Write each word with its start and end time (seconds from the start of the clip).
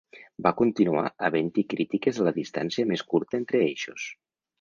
Va 0.45 0.51
continuar 0.59 1.03
havent-hi 1.27 1.63
crítiques 1.73 2.21
a 2.21 2.25
la 2.29 2.33
distància 2.39 2.87
més 2.93 3.05
curta 3.13 3.39
entre 3.41 3.63
eixos. 3.67 4.09